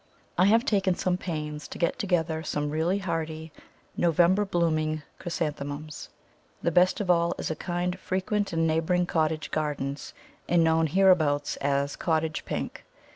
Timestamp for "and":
10.49-10.63